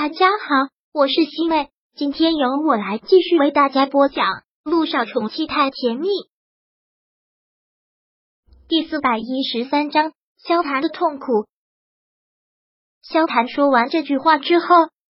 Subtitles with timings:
[0.00, 4.26] 大家好，我是西妹，今天由我来继续为大家播讲
[4.62, 6.06] 《路上宠妻太甜蜜》
[8.68, 11.48] 第四百一十三章：萧谈的痛苦。
[13.02, 14.66] 萧谈说完这句话之后，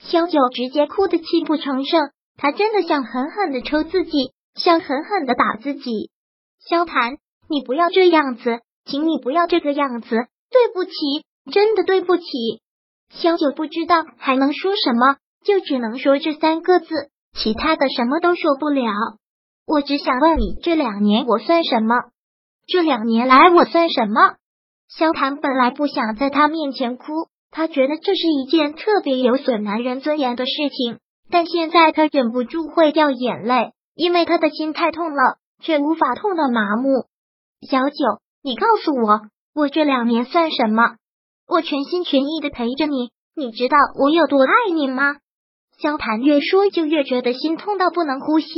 [0.00, 6.10] 萧九直接哭得泣不成声，他真的想狠狠的抽自己，想狠狠的打自己。
[6.58, 7.18] 萧谈，
[7.48, 10.90] 你不要这样子，请你不要这个样子，对不起，
[11.52, 12.24] 真的对不起。
[13.12, 16.86] 萧九不知道还能说什么，就只能说这三个字，
[17.34, 18.90] 其他的什么都说不了。
[19.66, 21.94] 我只想问你，这两年我算什么？
[22.66, 24.36] 这两年来我算什么？
[24.88, 27.04] 萧谈本来不想在他面前哭，
[27.50, 30.98] 他觉得这是一件特别有损男人尊严的事情，
[31.30, 37.06] 但现在他忍不住会掉眼泪，因为他的心太痛了，却无法痛到麻木。
[37.68, 39.20] 小九，你告诉我，
[39.54, 40.96] 我这两年算什么？
[41.48, 45.16] 我全心全意的陪着你，你知道我有多爱你吗？
[45.78, 48.48] 萧谈越说就越觉得心痛到不能呼吸。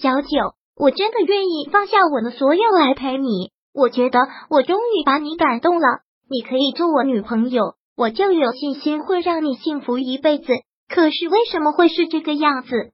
[0.00, 0.28] 小九，
[0.76, 3.50] 我真的愿意放下我的所有来陪你。
[3.72, 10.46] 我觉得我终于把你感动了，你可以做我女朋友，我就有信心会让你幸福一辈子。
[10.88, 12.92] 可是为什么会是这个样子？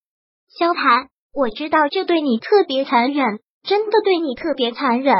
[0.58, 5.14] 萧谈，我知道这对你特别残忍，真的对你特别残忍。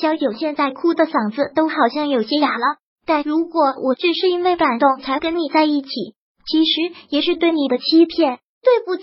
[0.00, 2.78] 萧九现在哭的嗓子都好像有些哑了。
[3.06, 5.88] 但如果我只是因为感动才跟你在一起，
[6.46, 8.38] 其实也是对你的欺骗。
[8.62, 9.02] 对不起，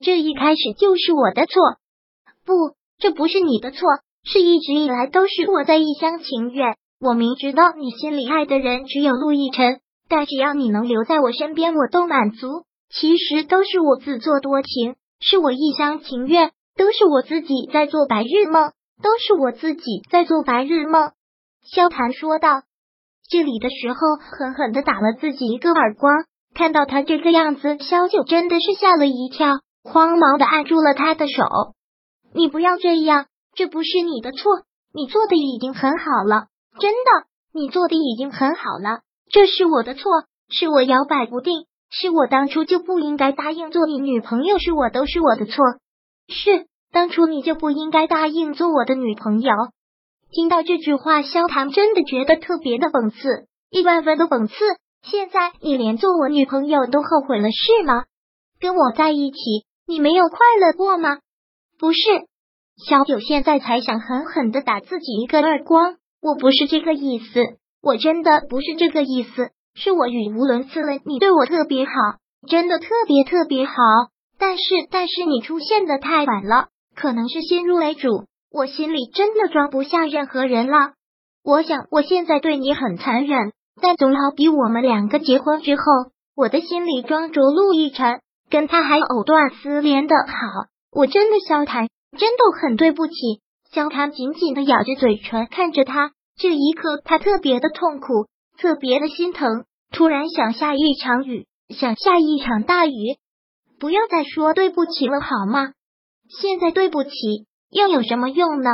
[0.00, 1.62] 这一开始就是我的错。
[2.44, 3.80] 不，这不是你的错，
[4.24, 6.76] 是一直以来都是我在一厢情愿。
[7.00, 12.64] 我明知道你心里爱的人只有陆亦辰，但只要你能留在我身边，我都满足。
[12.90, 21.12] 其实都是我自作多情，是我一厢情愿，都是我自己在做白日梦，都是我自己在做白日梦。
[21.62, 22.62] 萧谈说道。
[23.28, 26.24] 这里的时候，狠狠的打了自己一个耳光。
[26.54, 31.44] 看到他这个样子，萧九真的是吓了一跳，慌忙的按住了他的手。
[32.32, 34.62] 你不要这样，这不是你的错，
[34.94, 36.46] 你做的已经很好了，
[36.80, 39.00] 真的，你做的已经很好了。
[39.30, 40.10] 这是我的错，
[40.48, 45.64] 是我摇摆不定，是我当初就不应该答应做你女朋友，是我都是我的错。
[46.28, 49.52] 是当初你就不应该答应做我的女朋友。
[50.32, 54.54] 听到这句话，萧谈真的觉得特别的讽刺，一万分的讽刺。
[55.02, 58.04] 现在你连做我女朋友都后悔了是吗？
[58.60, 59.38] 跟我在一起，
[59.86, 61.18] 你没有快乐过吗？
[61.78, 61.98] 不是，
[62.88, 65.96] 小九现在才想狠狠的打自己一个耳光。
[66.20, 67.44] 我不是这个意思，
[67.80, 70.98] 我真的不是这个意思，是我语无伦次了。
[71.04, 71.92] 你对我特别好，
[72.48, 73.74] 真的特别特别好。
[74.38, 78.24] 但是，但是你出现的太晚了，可能是先入为主。
[78.56, 80.94] 我心里真的装不下任何人了。
[81.44, 83.52] 我想我现在对你很残忍，
[83.82, 85.82] 但总好比我们两个结婚之后，
[86.34, 90.32] 我的心里装着陆亦辰，跟他还藕断丝连的好。
[90.90, 93.12] 我真的萧谈，真的很对不起。
[93.70, 96.12] 萧谈紧紧的咬着嘴唇，看着他。
[96.38, 99.66] 这一刻，他特别的痛苦，特别的心疼。
[99.92, 103.18] 突然想下一场雨，想下一场大雨。
[103.78, 105.72] 不要再说对不起了，好吗？
[106.30, 107.10] 现在对不起。
[107.70, 108.70] 又有什么用呢？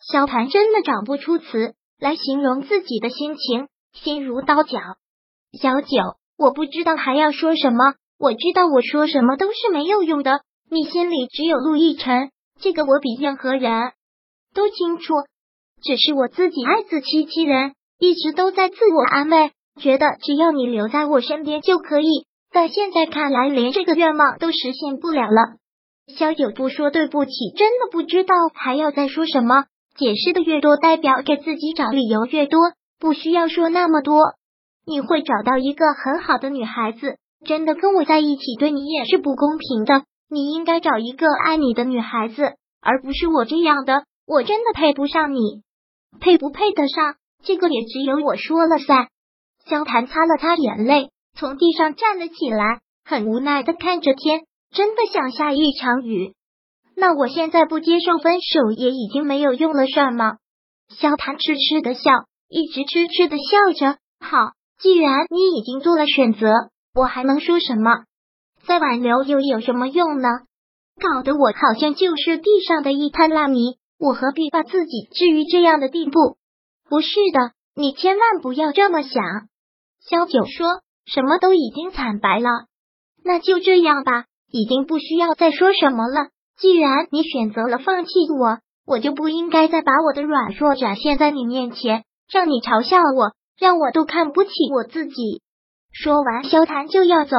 [0.00, 4.78] 萧谈真的找不出词来形容自己的心情，心如刀绞。
[5.60, 5.88] 小九，
[6.36, 10.40] 我不知道还要说什么，我知道我说什么都是没有用的。
[10.70, 13.92] 你心里只有陆亦辰，这个我比任何人
[14.54, 15.14] 都清楚。
[15.82, 22.26] 只是我自己爱自欺欺人，一直都在自我安慰，觉得只要你留在我身边就可以。
[22.50, 25.58] 但现在看来，连这个愿望都实现不了了。
[26.06, 29.64] 萧九不说对不起，真的不知道还要再说什么。
[29.96, 32.60] 解释的越多，代表给自己找理由越多，
[33.00, 34.34] 不需要说那么多。
[34.86, 40.04] 你会找到一个很好的女孩子，真的跟我在一起，对你也是不公平的。
[40.28, 42.42] 你应该找一个爱你的女孩子，
[42.80, 44.04] 而不是我这样的。
[44.26, 45.62] 我真的配不上你，
[46.20, 49.08] 配不配得上，这个也只有我说了算。
[49.68, 54.44] 萧谈擦了擦眼泪，从地上站了起来，很无奈的看着天。
[54.76, 56.34] 真的想下一场雨，
[56.94, 60.36] 那我现在不接受分手也已经没有用了，算吗？
[60.90, 62.10] 萧谈痴痴的笑，
[62.50, 63.98] 一直痴痴的笑着。
[64.20, 66.52] 好，既然你已经做了选择，
[66.94, 68.04] 我还能说什么？
[68.66, 70.28] 再挽留又有什么用呢？
[71.00, 76.36] 搞得我好像就是地上的一滩烂泥，我何必把自己置于这样的地步？
[76.86, 79.22] 不是的，你千万不要这么想。
[80.00, 82.50] 萧九说，什么都已经惨白了，
[83.24, 84.26] 那就这样吧。
[84.56, 86.28] 已经不需要再说什么了。
[86.56, 88.10] 既然你选择了放弃
[88.40, 95.42] 我，我就不应该再把我的软弱展现在你面前，让你嘲笑我，让我都看不起我自己。
[95.92, 97.36] 说完，萧谈就要走，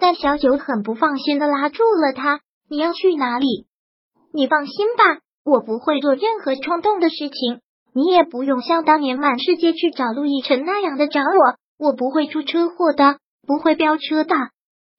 [0.00, 2.40] 但小九很不放心的拉住了他
[2.70, 3.66] ：“你要去哪里？
[4.32, 7.60] 你放心吧，我不会做任何冲动的事情。
[7.92, 14.36] 你也不用像当年满世界去找陆亦辰那样的找我，我不会出车祸的，不会飙车的。”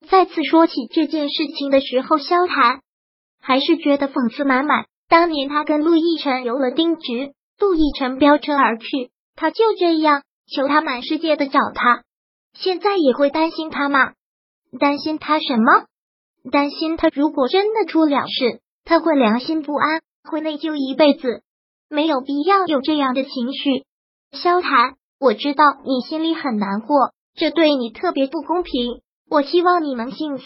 [0.08, 2.80] 再次说起这件事情的时候，萧谈
[3.40, 4.86] 还是觉得讽刺满满。
[5.08, 12.02] 当年他跟陆亦辰有了丁局，陆亦辰飙车而去，他就这样求他满世界的找他。
[12.54, 14.12] 现在也会担心他吗？
[14.78, 15.84] 担心他什么？
[16.50, 21.42] 担心他如果真的出了事，他会良心不安，会内疚一辈子。
[21.88, 23.84] 没有必要有这样的情绪。
[24.32, 29.02] 萧谈，我知道你心里很难过，这对你特别不公平。
[29.32, 30.44] 我希望你能幸福，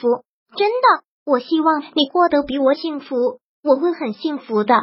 [0.57, 4.77] 真的，我希望你过得比我幸福，我会很幸福的。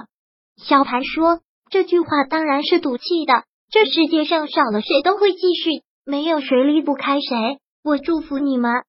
[0.57, 1.39] 萧谭说
[1.69, 3.45] 这句话当然是赌气的。
[3.71, 7.59] 这世界上少了谁都会继续，没有谁离不开谁。
[7.81, 8.83] 我祝福你们。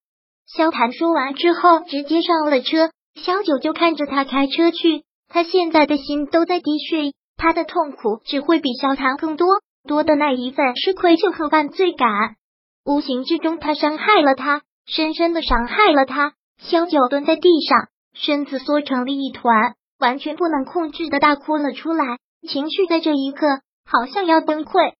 [0.47, 2.91] 萧谭说完之后，直接上了车。
[3.15, 9.47] 萧九就看着他开车去，他现在的心都在滴血，他的痛苦只会比萧谭更多，
[9.87, 12.09] 多的那一份是愧疚和犯罪感。
[12.83, 16.33] 无形之中，他伤害了他，深深的伤害了他。
[16.57, 22.17] 萧九蹲在地上，身子缩成了一团，完全不能控制的大哭了出来，
[22.47, 23.45] 情绪在这一刻
[23.85, 24.93] 好像要崩溃。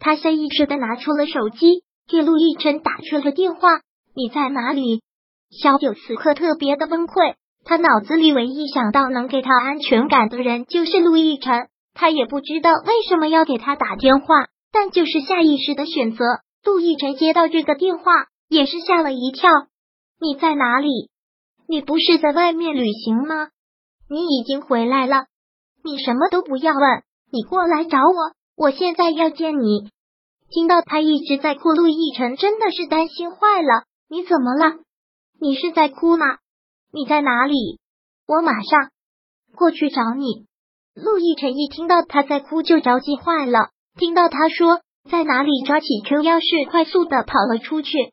[0.00, 3.80] 他下意识的拿出了手机，给陆亦辰打去了电话。
[4.14, 5.02] 你在哪里？
[5.50, 7.34] 萧九此刻特别的崩溃，
[7.64, 16.24] 他脑子里唯一想到能给他安全感的人就是陆亦辰，他也不知道为什么要给他打电话，但就是下意识的选择。
[16.64, 18.04] 陆亦辰接到这个电话
[18.48, 19.50] 也是吓了一跳。
[20.20, 21.10] 你在哪里？
[21.68, 23.48] 你不是在外面旅行吗？
[24.08, 25.26] 你已经回来了。
[25.82, 27.02] 你什么都不要问，
[27.32, 29.90] 你过来找我，我现在要见你。
[30.48, 33.84] 听到他一直在哭，陆亦辰真的是担心坏了。
[34.08, 34.76] 你怎么了？
[35.40, 36.24] 你是在哭吗？
[36.92, 37.80] 你在哪里？
[38.26, 38.90] 我马上
[39.56, 40.46] 过去找你。
[40.94, 43.70] 陆亦辰一听到他在哭，就着急坏了。
[43.98, 48.12] 听到他说在哪里，抓起 Q 钥匙，快速的跑了出去。